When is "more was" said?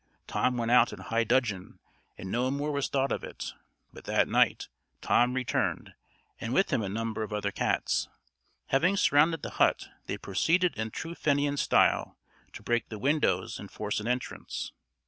2.49-2.89